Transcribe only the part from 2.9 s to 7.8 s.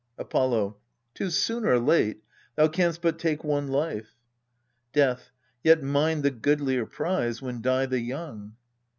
but take one life. Death. Yet mine the goodlier prize when